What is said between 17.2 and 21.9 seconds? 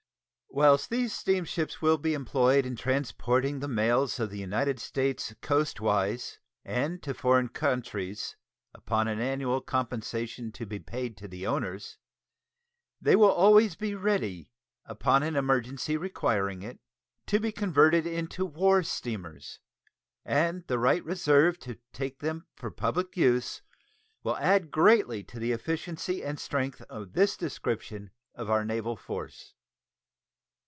to be converted into war steamers; and the right reserved to